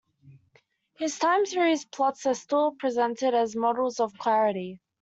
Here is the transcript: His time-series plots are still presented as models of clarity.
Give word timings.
His 0.97 1.19
time-series 1.19 1.85
plots 1.85 2.25
are 2.25 2.33
still 2.33 2.71
presented 2.71 3.35
as 3.35 3.55
models 3.55 3.99
of 3.99 4.17
clarity. 4.17 4.79